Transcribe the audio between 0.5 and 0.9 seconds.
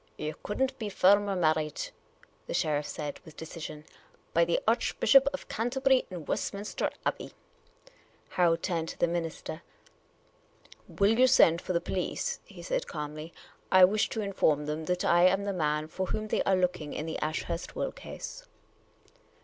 n't be